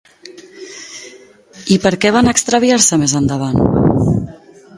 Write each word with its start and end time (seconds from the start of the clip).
I 1.75 1.77
per 1.83 1.91
què 2.05 2.13
van 2.17 2.33
extraviar-se 2.33 3.01
més 3.03 3.15
endavant? 3.21 3.61